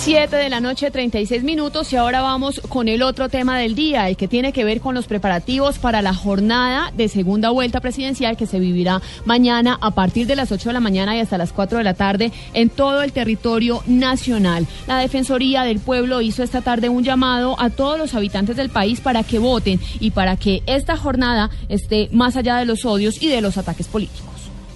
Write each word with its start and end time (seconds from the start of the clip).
7 0.00 0.34
de 0.34 0.48
la 0.48 0.60
noche, 0.60 0.90
36 0.90 1.42
minutos 1.42 1.92
y 1.92 1.96
ahora 1.96 2.22
vamos 2.22 2.62
con 2.70 2.88
el 2.88 3.02
otro 3.02 3.28
tema 3.28 3.58
del 3.58 3.74
día, 3.74 4.08
el 4.08 4.16
que 4.16 4.28
tiene 4.28 4.50
que 4.54 4.64
ver 4.64 4.80
con 4.80 4.94
los 4.94 5.06
preparativos 5.06 5.78
para 5.78 6.00
la 6.00 6.14
jornada 6.14 6.90
de 6.96 7.06
segunda 7.08 7.50
vuelta 7.50 7.80
presidencial 7.80 8.38
que 8.38 8.46
se 8.46 8.58
vivirá 8.58 9.02
mañana 9.26 9.76
a 9.82 9.90
partir 9.90 10.26
de 10.26 10.36
las 10.36 10.52
8 10.52 10.70
de 10.70 10.72
la 10.72 10.80
mañana 10.80 11.14
y 11.14 11.20
hasta 11.20 11.36
las 11.36 11.52
4 11.52 11.76
de 11.76 11.84
la 11.84 11.92
tarde 11.92 12.32
en 12.54 12.70
todo 12.70 13.02
el 13.02 13.12
territorio 13.12 13.82
nacional. 13.86 14.66
La 14.86 14.96
Defensoría 14.96 15.64
del 15.64 15.80
Pueblo 15.80 16.22
hizo 16.22 16.42
esta 16.42 16.62
tarde 16.62 16.88
un 16.88 17.04
llamado 17.04 17.60
a 17.60 17.68
todos 17.68 17.98
los 17.98 18.14
habitantes 18.14 18.56
del 18.56 18.70
país 18.70 19.02
para 19.02 19.22
que 19.22 19.38
voten 19.38 19.78
y 20.00 20.12
para 20.12 20.38
que 20.38 20.62
esta 20.64 20.96
jornada 20.96 21.50
esté 21.68 22.08
más 22.10 22.36
allá 22.36 22.56
de 22.56 22.64
los 22.64 22.86
odios 22.86 23.20
y 23.20 23.28
de 23.28 23.42
los 23.42 23.58
ataques 23.58 23.86
políticos. 23.86 24.29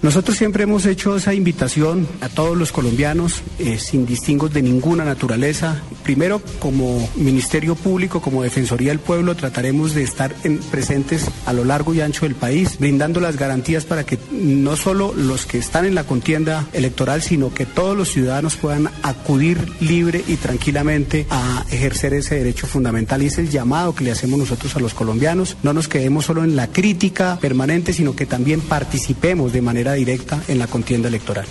Nosotros 0.05 0.37
siempre 0.37 0.61
hemos 0.61 0.85
hecho 0.85 1.15
esa 1.15 1.33
invitación 1.33 2.07
a 2.21 2.29
todos 2.29 2.55
los 2.55 2.71
colombianos, 2.71 3.41
eh, 3.57 3.79
sin 3.79 4.05
distingos 4.05 4.53
de 4.53 4.61
ninguna 4.61 5.03
naturaleza. 5.03 5.81
Primero, 6.03 6.43
como 6.59 7.09
Ministerio 7.15 7.73
Público, 7.73 8.21
como 8.21 8.43
Defensoría 8.43 8.89
del 8.89 8.99
Pueblo, 8.99 9.35
trataremos 9.35 9.95
de 9.95 10.03
estar 10.03 10.35
en- 10.43 10.59
presentes 10.59 11.25
a 11.47 11.53
lo 11.53 11.65
largo 11.65 11.91
y 11.95 12.01
ancho 12.01 12.25
del 12.27 12.35
país, 12.35 12.77
brindando 12.77 13.19
las 13.19 13.35
garantías 13.35 13.85
para 13.85 14.05
que 14.05 14.19
no 14.31 14.75
solo 14.75 15.11
los 15.15 15.47
que 15.47 15.57
están 15.57 15.85
en 15.85 15.95
la 15.95 16.03
contienda 16.03 16.67
electoral, 16.73 17.23
sino 17.23 17.51
que 17.51 17.65
todos 17.65 17.97
los 17.97 18.09
ciudadanos 18.11 18.57
puedan 18.57 18.91
acudir 19.01 19.57
libre 19.79 20.23
y 20.27 20.35
tranquilamente 20.35 21.25
a 21.31 21.65
ejercer 21.71 22.13
ese 22.13 22.35
derecho 22.35 22.67
fundamental. 22.67 23.23
Y 23.23 23.25
es 23.25 23.39
el 23.39 23.49
llamado 23.49 23.95
que 23.95 24.03
le 24.03 24.11
hacemos 24.11 24.37
nosotros 24.37 24.75
a 24.75 24.79
los 24.79 24.93
colombianos. 24.93 25.57
No 25.63 25.73
nos 25.73 25.87
quedemos 25.87 26.25
solo 26.25 26.43
en 26.43 26.55
la 26.55 26.67
crítica 26.67 27.39
permanente, 27.41 27.91
sino 27.91 28.15
que 28.15 28.27
también 28.27 28.61
participemos 28.61 29.51
de 29.51 29.63
manera 29.63 29.94
directa 29.95 30.41
en 30.47 30.59
la 30.59 30.67
contienda 30.67 31.07
electoral. 31.07 31.47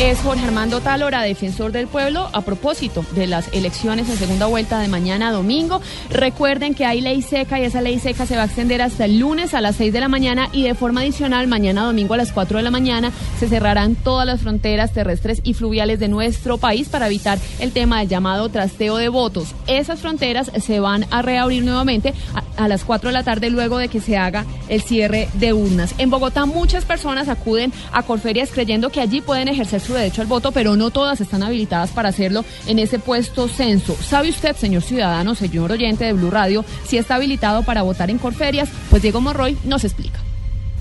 Es 0.00 0.18
Jorge 0.20 0.44
Armando 0.44 0.80
Talora, 0.80 1.22
defensor 1.22 1.70
del 1.70 1.86
pueblo, 1.86 2.28
a 2.32 2.40
propósito 2.40 3.04
de 3.14 3.26
las 3.26 3.52
elecciones 3.52 4.08
en 4.08 4.16
segunda 4.16 4.46
vuelta 4.46 4.80
de 4.80 4.88
mañana 4.88 5.30
domingo. 5.30 5.80
Recuerden 6.10 6.74
que 6.74 6.86
hay 6.86 7.00
ley 7.00 7.22
seca 7.22 7.60
y 7.60 7.64
esa 7.64 7.82
ley 7.82 8.00
seca 8.00 8.26
se 8.26 8.34
va 8.34 8.42
a 8.42 8.46
extender 8.46 8.82
hasta 8.82 9.04
el 9.04 9.20
lunes 9.20 9.54
a 9.54 9.60
las 9.60 9.76
6 9.76 9.92
de 9.92 10.00
la 10.00 10.08
mañana 10.08 10.48
y 10.52 10.62
de 10.62 10.74
forma 10.74 11.02
adicional 11.02 11.46
mañana 11.46 11.84
domingo 11.84 12.14
a 12.14 12.16
las 12.16 12.32
4 12.32 12.56
de 12.56 12.62
la 12.64 12.70
mañana 12.70 13.12
se 13.38 13.48
cerrarán 13.48 13.94
todas 13.94 14.26
las 14.26 14.40
fronteras 14.40 14.92
terrestres 14.92 15.40
y 15.44 15.54
fluviales 15.54 16.00
de 16.00 16.08
nuestro 16.08 16.58
país 16.58 16.88
para 16.88 17.06
evitar 17.06 17.38
el 17.60 17.72
tema 17.72 18.00
del 18.00 18.08
llamado 18.08 18.48
trasteo 18.48 18.96
de 18.96 19.08
votos. 19.08 19.54
Esas 19.68 20.00
fronteras 20.00 20.50
se 20.60 20.80
van 20.80 21.06
a 21.10 21.22
reabrir 21.22 21.64
nuevamente 21.64 22.12
a, 22.56 22.66
las 22.66 22.84
4 22.84 23.10
de 23.10 23.14
la 23.14 23.24
tarde 23.24 23.50
luego 23.50 23.78
de 23.78 23.88
que 23.88 24.00
se 24.00 24.16
haga 24.16 24.46
el 24.68 24.82
cierre 24.82 25.28
de 25.34 25.52
urnas. 25.52 25.94
En 25.98 26.10
Bogotá 26.10 26.46
muchas 26.46 26.84
personas 26.84 27.28
acuden 27.28 27.72
a 27.92 28.02
Corferias 28.02 28.50
creyendo 28.50 28.90
que 28.90 29.00
allí 29.00 29.20
pueden 29.20 29.48
ejercer 29.48 29.81
su 29.82 29.94
derecho 29.94 30.22
al 30.22 30.26
voto, 30.26 30.52
pero 30.52 30.76
no 30.76 30.90
todas 30.90 31.20
están 31.20 31.42
habilitadas 31.42 31.90
para 31.90 32.08
hacerlo 32.08 32.44
en 32.66 32.78
ese 32.78 32.98
puesto 32.98 33.48
censo. 33.48 33.96
¿Sabe 33.96 34.30
usted, 34.30 34.56
señor 34.56 34.82
ciudadano, 34.82 35.34
señor 35.34 35.72
oyente 35.72 36.04
de 36.04 36.12
Blue 36.12 36.30
Radio, 36.30 36.64
si 36.84 36.98
está 36.98 37.16
habilitado 37.16 37.62
para 37.62 37.82
votar 37.82 38.10
en 38.10 38.18
Corferias? 38.18 38.68
Pues 38.90 39.02
Diego 39.02 39.20
Morroy 39.20 39.56
nos 39.64 39.84
explica. 39.84 40.31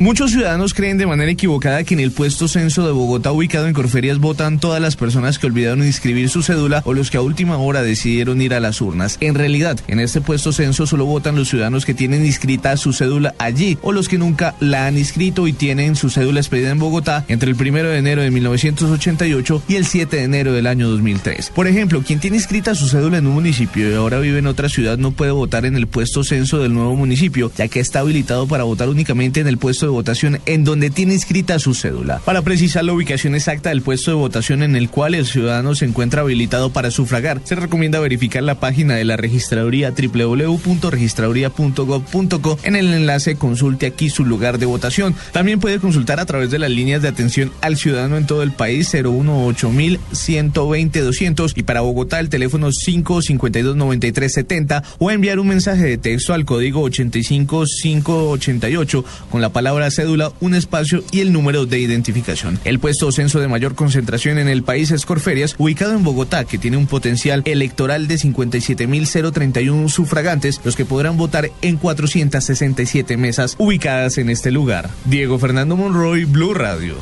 Muchos 0.02 0.32
ciudadanos 0.32 0.74
creen 0.74 0.98
de 0.98 1.06
manera 1.06 1.30
equivocada 1.30 1.84
que 1.84 1.94
en 1.94 2.00
el 2.00 2.12
puesto 2.12 2.48
censo 2.48 2.88
de 2.88 2.92
Bogotá 2.92 3.32
ubicado 3.32 3.68
en 3.68 3.76
Corferias 3.76 4.18
votan 4.18 4.60
todas 4.60 4.82
las 4.82 4.96
personas 4.96 5.38
que 5.38 5.46
olvidaron 5.46 5.86
inscribir 5.86 6.28
su 6.28 6.42
cédula 6.42 6.82
o 6.86 6.96
los 6.96 7.12
que 7.12 7.18
a 7.18 7.22
última 7.22 7.58
hora 7.58 7.84
decidieron 7.84 8.42
ir 8.42 8.56
a 8.56 8.60
las 8.60 8.82
urnas. 8.82 9.18
En 9.20 9.36
realidad, 9.36 9.80
en 9.88 10.00
este 10.00 10.20
puesto 10.20 10.54
censo 10.54 10.88
solo 10.88 11.06
votan 11.06 11.36
los 11.36 11.50
ciudadanos 11.50 11.86
que 11.86 11.94
tienen 11.94 12.26
inscrita 12.26 12.76
su 12.78 12.94
cédula 12.94 13.36
allí 13.38 13.78
o 13.84 13.92
los 13.92 14.10
que 14.10 14.18
nunca 14.18 14.56
la 14.60 14.88
han 14.88 14.98
inscrito 14.98 15.48
y 15.48 15.54
tienen 15.54 15.96
su 15.96 16.10
cédula 16.10 16.40
expedida 16.40 16.72
en 16.72 16.80
Bogotá 16.80 17.24
entre 17.28 17.52
el 17.52 17.56
1 17.56 17.90
de 17.90 17.98
enero 18.00 18.24
de 18.24 18.32
1988 18.32 19.64
y 19.68 19.76
el 19.76 19.86
7 19.86 20.16
de 20.16 20.24
enero 20.24 20.52
del 20.52 20.66
año 20.66 20.90
2003. 20.90 21.52
Por 21.52 21.68
ejemplo, 21.68 22.02
quien 22.02 22.20
tiene 22.20 22.38
inscrita 22.38 22.74
su 22.74 22.88
cédula 22.88 23.20
en 23.20 23.28
un 23.28 23.36
municipio 23.36 23.88
y 23.88 23.94
ahora 23.94 24.18
vive 24.18 24.40
en 24.40 24.48
otra 24.48 24.68
ciudad 24.68 24.98
no 24.98 25.12
puede 25.12 25.30
votar 25.30 25.68
en 25.68 25.76
el 25.76 25.86
puesto 25.86 26.24
censo 26.24 26.58
del 26.58 26.74
nuevo 26.74 26.96
municipio, 26.96 27.52
ya 27.56 27.68
que 27.68 27.80
está 27.80 28.00
habilitado 28.00 28.48
para 28.48 28.64
votar 28.64 28.90
únicamente 28.90 29.42
en 29.42 29.46
el 29.46 29.60
puesto 29.60 29.86
de 29.86 29.91
votación 29.92 30.40
en 30.46 30.64
donde 30.64 30.90
tiene 30.90 31.14
inscrita 31.14 31.60
su 31.60 31.74
cédula. 31.74 32.22
Para 32.26 32.42
precisar 32.42 32.84
la 32.84 32.94
ubicación 32.94 33.36
exacta 33.36 33.70
del 33.70 33.82
puesto 33.82 34.12
de 34.12 34.18
votación 34.18 34.64
en 34.64 34.76
el 34.76 34.90
cual 34.90 35.16
el 35.16 35.26
ciudadano 35.26 35.76
se 35.76 35.86
encuentra 35.86 36.22
habilitado 36.22 36.72
para 36.72 36.92
sufragar, 36.92 37.42
se 37.44 37.56
recomienda 37.56 38.00
verificar 38.00 38.44
la 38.44 38.60
página 38.60 38.96
de 38.96 39.06
la 39.06 39.18
registraduría 39.18 39.92
www.registraduría.gov.co 39.92 42.60
en 42.64 42.76
el 42.76 42.94
enlace 42.94 43.36
Consulte 43.36 43.86
aquí 43.86 44.10
su 44.10 44.26
lugar 44.26 44.58
de 44.58 44.66
votación. 44.66 45.16
También 45.32 45.60
puede 45.60 45.80
consultar 45.80 46.20
a 46.20 46.26
través 46.26 46.50
de 46.52 46.60
las 46.60 46.72
líneas 46.72 47.02
de 47.02 47.08
atención 47.10 47.52
al 47.62 47.78
ciudadano 47.78 48.18
en 48.18 48.26
todo 48.26 48.44
el 48.44 48.52
país 48.52 48.92
018 48.92 49.72
120 50.12 51.02
200 51.02 51.54
y 51.56 51.64
para 51.64 51.82
Bogotá 51.82 52.20
el 52.20 52.30
teléfono 52.30 52.70
552 52.70 53.76
93 53.76 54.34
70 54.34 54.84
o 55.00 55.10
enviar 55.12 55.40
un 55.40 55.48
mensaje 55.48 55.84
de 55.84 55.98
texto 55.98 56.34
al 56.34 56.46
código 56.46 56.82
85588 56.82 59.06
con 59.30 59.42
la 59.42 59.50
palabra 59.50 59.81
cédula, 59.90 60.32
un 60.42 60.54
espacio 60.54 61.04
y 61.12 61.22
el 61.22 61.32
número 61.34 61.66
de 61.66 61.80
identificación. 61.80 62.60
El 62.66 62.80
puesto 62.80 63.12
censo 63.12 63.40
de 63.40 63.48
mayor 63.48 63.76
concentración 63.76 64.38
en 64.38 64.50
el 64.50 64.64
país 64.64 64.92
es 64.92 65.06
Corferias, 65.06 65.56
ubicado 65.58 65.94
en 65.94 66.04
Bogotá, 66.04 66.46
que 66.46 66.58
tiene 66.58 66.78
un 66.78 66.88
potencial 66.88 67.42
electoral 67.46 68.08
de 68.08 68.16
57.031 68.16 69.90
sufragantes, 69.90 70.62
los 70.64 70.76
que 70.76 70.86
podrán 70.86 71.18
votar 71.18 71.50
en 71.62 71.78
467 71.78 73.18
mesas 73.18 73.56
ubicadas 73.58 74.18
en 74.18 74.30
este 74.30 74.52
lugar. 74.52 74.90
Diego 75.06 75.40
Fernando 75.40 75.76
Monroy, 75.76 76.26
Blue 76.26 76.54
Radio. 76.54 76.96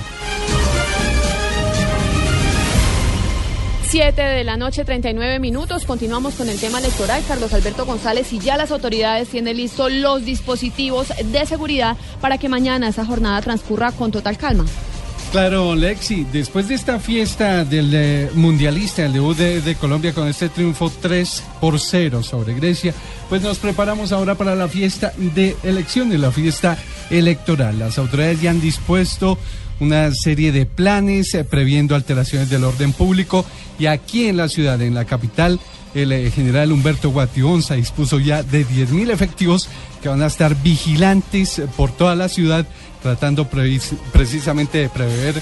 7 3.90 4.22
de 4.22 4.44
la 4.44 4.56
noche, 4.56 4.86
39 4.86 5.40
minutos. 5.40 5.84
Continuamos 5.84 6.36
con 6.36 6.48
el 6.48 6.60
tema 6.60 6.78
electoral. 6.78 7.24
Carlos 7.28 7.52
Alberto 7.54 7.88
González 7.88 8.32
y 8.34 8.38
ya 8.38 8.56
las 8.56 8.70
autoridades 8.70 9.30
tienen 9.30 9.58
listos 9.58 9.92
los 9.92 10.24
dispositivos 10.24 11.12
de 11.26 11.46
seguridad 11.48 11.98
para 12.22 12.38
que 12.38 12.50
mañana 12.50 12.88
esa 12.88 13.04
jornada 13.04 13.42
transcurra 13.42 13.92
con 13.92 14.12
total 14.12 14.38
calma. 14.38 14.66
Claro, 15.32 15.74
Lexi, 15.74 16.24
después 16.32 16.68
de 16.68 16.76
esta 16.76 17.00
fiesta 17.00 17.66
del 17.66 17.92
eh, 17.96 18.30
mundialista, 18.36 19.06
el 19.06 19.14
debut 19.14 19.36
de, 19.36 19.76
Colombia 19.76 20.14
con 20.14 20.28
este 20.28 20.50
triunfo 20.50 20.92
3 20.92 21.44
por 21.60 21.80
0 21.80 22.22
sobre 22.22 22.54
Grecia, 22.54 22.94
pues 23.28 23.42
nos 23.42 23.58
preparamos 23.58 24.12
ahora 24.12 24.36
para 24.36 24.54
la 24.54 24.68
fiesta 24.68 25.14
de 25.18 25.56
elecciones, 25.64 26.20
la 26.20 26.32
fiesta 26.32 26.78
electoral. 27.10 27.80
Las 27.80 27.98
autoridades 27.98 28.40
ya 28.40 28.52
han 28.52 28.62
dispuesto 28.62 29.40
una 29.80 30.12
serie 30.14 30.52
de 30.52 30.66
planes 30.66 31.34
eh, 31.34 31.44
previendo 31.44 31.96
alteraciones 31.96 32.50
del 32.50 32.64
orden 32.64 32.94
público 32.94 33.46
y 33.80 33.86
aquí 33.88 34.28
en 34.28 34.38
la 34.38 34.50
ciudad, 34.50 34.80
en 34.82 34.94
la 34.94 35.06
capital, 35.06 35.60
el 35.96 36.12
eh, 36.12 36.30
general 36.30 36.72
Humberto 36.72 37.10
Guationza 37.10 37.76
dispuso 37.76 38.20
ya 38.20 38.44
de 38.44 38.66
10.000 38.66 39.10
efectivos 39.10 39.70
que 40.04 40.10
van 40.10 40.22
a 40.22 40.28
estar 40.28 40.62
vigilantes 40.62 41.62
por 41.76 41.92
toda 41.92 42.16
la 42.16 42.30
ciudad 42.30 42.66
tratando 43.02 43.48
precisamente 43.48 44.80
de 44.80 44.90
prever 44.90 45.42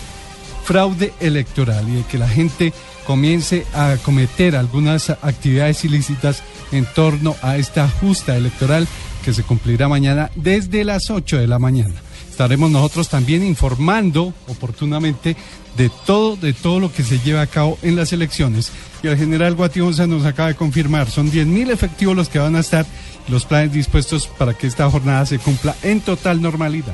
fraude 0.64 1.14
electoral 1.20 1.88
y 1.90 1.96
de 1.96 2.04
que 2.04 2.18
la 2.18 2.30
gente 2.30 2.74
comience 3.06 3.66
a 3.74 3.96
cometer 4.04 4.56
algunas 4.56 5.10
actividades 5.10 5.84
ilícitas 5.86 6.44
en 6.72 6.86
torno 6.86 7.36
a 7.42 7.58
esta 7.58 7.90
justa 7.90 8.36
electoral 8.36 8.88
que 9.24 9.34
se 9.34 9.44
cumplirá 9.44 9.88
mañana 9.88 10.30
desde 10.36 10.84
las 10.84 11.10
8 11.10 11.38
de 11.38 11.48
la 11.48 11.58
mañana. 11.58 12.07
Estaremos 12.38 12.70
nosotros 12.70 13.10
también 13.10 13.44
informando 13.44 14.32
oportunamente 14.48 15.36
de 15.76 15.90
todo, 16.06 16.36
de 16.36 16.54
todo 16.54 16.80
lo 16.80 16.94
que 16.94 17.02
se 17.02 17.18
lleva 17.18 17.42
a 17.42 17.48
cabo 17.48 17.80
en 17.82 17.96
las 17.96 18.14
elecciones. 18.14 18.72
Y 19.02 19.08
el 19.08 19.18
general 19.18 19.56
Guationza 19.56 20.06
nos 20.06 20.24
acaba 20.24 20.50
de 20.50 20.56
confirmar, 20.56 21.10
son 21.10 21.32
10.000 21.32 21.72
efectivos 21.72 22.16
los 22.16 22.30
que 22.30 22.38
van 22.38 22.56
a 22.56 22.60
estar, 22.60 22.86
los 23.28 23.46
planes 23.46 23.74
dispuestos 23.74 24.28
para 24.28 24.54
que 24.54 24.68
esta 24.68 24.88
jornada 24.88 25.26
se 25.26 25.40
cumpla 25.40 25.76
en 25.82 26.00
total 26.00 26.40
normalidad. 26.40 26.94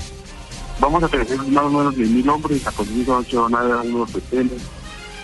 Vamos 0.79 1.03
a 1.03 1.09
tener 1.09 1.27
más 1.49 1.65
o 1.65 1.69
menos 1.71 1.93
10.000 1.93 2.29
hombres, 2.29 2.65
a 2.65 2.71
continuación 2.71 3.25
se 3.29 3.35
van 3.35 3.53
a 3.53 3.81
algunos 3.81 4.13
retenes, 4.13 4.61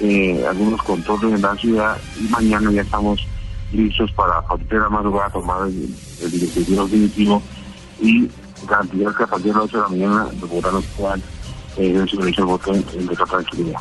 eh, 0.02 0.44
algunos 0.50 0.84
controles 0.84 1.34
en 1.34 1.42
la 1.42 1.56
ciudad 1.56 1.98
y 2.20 2.24
mañana 2.28 2.70
ya 2.74 2.82
estamos 2.82 3.26
listos 3.72 4.12
para 4.12 4.46
partir 4.46 4.82
la 4.82 4.90
madrugada 4.90 5.30
tomar 5.30 5.66
el, 5.70 5.96
el 6.22 6.32
dispositivo 6.32 6.84
definitivo 6.84 7.42
y 8.02 8.28
garantizar 8.68 9.16
que 9.16 9.24
a 9.24 9.28
partir 9.28 9.54
de 9.54 9.60
las 9.60 9.66
8 9.66 9.78
de 9.78 9.84
la 9.84 9.90
mañana 9.90 10.24
los 10.40 10.50
bogotanos 10.50 10.86
puedan 10.98 11.22
ejercer 11.78 12.10
su 12.10 12.18
derecho 12.18 12.42
al 12.42 12.48
voto 12.48 12.74
en 12.74 12.84
total 12.84 13.28
tranquilidad. 13.28 13.80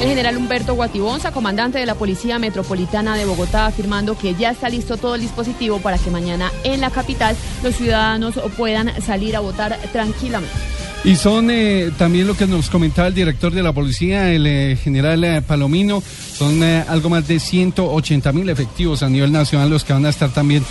El 0.00 0.06
general 0.06 0.36
Humberto 0.36 0.74
Guatibonza, 0.74 1.32
comandante 1.32 1.78
de 1.78 1.86
la 1.86 1.96
Policía 1.96 2.38
Metropolitana 2.38 3.16
de 3.16 3.24
Bogotá, 3.24 3.66
afirmando 3.66 4.16
que 4.16 4.36
ya 4.36 4.50
está 4.50 4.68
listo 4.68 4.96
todo 4.96 5.16
el 5.16 5.20
dispositivo 5.20 5.80
para 5.80 5.98
que 5.98 6.08
mañana 6.08 6.52
en 6.62 6.80
la 6.80 6.90
capital 6.90 7.36
los 7.64 7.74
ciudadanos 7.74 8.38
puedan 8.56 9.02
salir 9.02 9.34
a 9.34 9.40
votar 9.40 9.76
tranquilamente. 9.90 10.77
Y 11.04 11.14
son 11.14 11.48
eh, 11.50 11.92
también 11.96 12.26
lo 12.26 12.36
que 12.36 12.46
nos 12.46 12.68
comentaba 12.68 13.06
el 13.08 13.14
director 13.14 13.52
de 13.52 13.62
la 13.62 13.72
policía, 13.72 14.32
el 14.32 14.46
eh, 14.46 14.76
general 14.76 15.22
eh, 15.22 15.42
Palomino, 15.42 16.02
son 16.02 16.62
algo 16.62 17.08
más 17.08 17.26
de 17.26 17.40
180 17.40 18.32
mil 18.32 18.48
efectivos 18.48 19.02
a 19.02 19.08
nivel 19.08 19.32
nacional 19.32 19.70
los 19.70 19.84
que 19.84 19.92
van 19.92 20.06
a 20.06 20.10
estar 20.10 20.30
también 20.30 20.64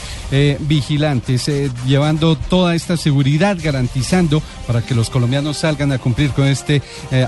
vigilantes, 0.61 1.51
llevando 1.85 2.37
toda 2.37 2.73
esta 2.73 2.95
seguridad, 2.95 3.57
garantizando 3.61 4.41
para 4.65 4.81
que 4.81 4.95
los 4.95 5.09
colombianos 5.09 5.57
salgan 5.57 5.91
a 5.91 5.97
cumplir 5.97 6.29
con 6.29 6.47
este 6.47 6.81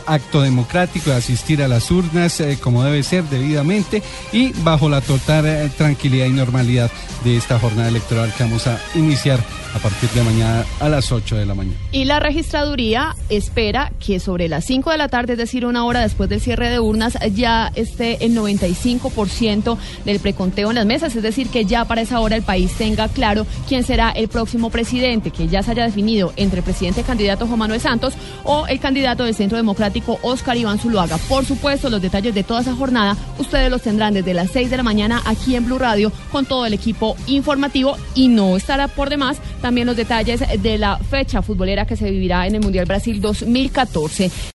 acto 0.05 0.41
democrático 0.41 1.09
de 1.09 1.17
asistir 1.17 1.61
a 1.61 1.67
las 1.67 1.91
urnas 1.91 2.41
como 2.61 2.81
debe 2.81 3.03
ser 3.03 3.25
debidamente 3.25 4.01
y 4.31 4.53
bajo 4.63 4.87
la 4.87 5.01
total 5.01 5.69
tranquilidad 5.77 6.27
y 6.27 6.31
normalidad 6.31 6.89
de 7.25 7.35
esta 7.35 7.59
jornada 7.59 7.89
electoral 7.89 8.33
que 8.37 8.43
vamos 8.43 8.67
a 8.67 8.79
iniciar 8.95 9.43
a 9.75 9.79
partir 9.79 10.09
de 10.11 10.23
mañana 10.23 10.65
a 10.79 10.87
las 10.87 11.11
8 11.11 11.35
de 11.35 11.45
la 11.45 11.55
mañana. 11.55 11.77
Y 11.91 12.05
la 12.05 12.21
registraduría 12.21 12.88
espera 13.29 13.91
que 14.03 14.19
sobre 14.19 14.47
las 14.47 14.65
5 14.65 14.91
de 14.91 14.97
la 14.97 15.09
tarde, 15.09 15.33
es 15.33 15.39
decir, 15.39 15.65
una 15.65 15.85
hora 15.85 16.01
después 16.01 16.29
del 16.29 16.41
cierre 16.41 16.69
de 16.69 16.79
urnas, 16.79 17.17
ya 17.33 17.71
esté 17.75 18.25
el 18.25 18.35
95% 18.35 19.77
del 20.05 20.19
preconteo 20.19 20.69
en 20.69 20.75
las 20.75 20.85
mesas, 20.85 21.15
es 21.15 21.23
decir, 21.23 21.49
que 21.49 21.65
ya 21.65 21.85
para 21.85 22.01
esa 22.01 22.19
hora 22.19 22.35
el 22.35 22.43
país 22.43 22.73
tenga 22.73 23.07
claro 23.07 23.45
quién 23.67 23.83
será 23.83 24.09
el 24.11 24.27
próximo 24.27 24.69
presidente, 24.69 25.31
que 25.31 25.47
ya 25.47 25.61
se 25.61 25.71
haya 25.71 25.85
definido 25.85 26.33
entre 26.35 26.59
el 26.59 26.63
presidente 26.63 27.03
candidato 27.03 27.47
Juan 27.47 27.59
Manuel 27.59 27.81
Santos 27.81 28.13
o 28.43 28.67
el 28.67 28.79
candidato 28.79 29.23
del 29.23 29.35
Centro 29.35 29.57
Democrático 29.57 30.19
Oscar 30.21 30.57
Iván 30.57 30.79
Zuluaga. 30.79 31.17
Por 31.29 31.45
supuesto, 31.45 31.89
los 31.89 32.01
detalles 32.01 32.33
de 32.33 32.43
toda 32.43 32.61
esa 32.61 32.75
jornada 32.75 33.15
ustedes 33.37 33.69
los 33.69 33.81
tendrán 33.81 34.13
desde 34.13 34.33
las 34.33 34.51
6 34.51 34.69
de 34.69 34.77
la 34.77 34.83
mañana 34.83 35.21
aquí 35.25 35.55
en 35.55 35.65
Blue 35.65 35.79
Radio 35.79 36.11
con 36.31 36.45
todo 36.45 36.65
el 36.65 36.73
equipo 36.73 37.15
informativo 37.27 37.97
y 38.15 38.27
no 38.27 38.57
estará 38.57 38.87
por 38.87 39.09
demás 39.09 39.37
también 39.59 39.87
los 39.87 39.95
detalles 39.95 40.41
de 40.61 40.77
la 40.77 40.97
fecha 40.97 41.41
futbolera 41.41 41.85
que 41.85 41.95
se 41.95 42.09
vivirá 42.09 42.47
en 42.47 42.55
el 42.55 42.61
Mundial 42.61 42.85
Brasil 42.85 43.21
2014. 43.21 44.31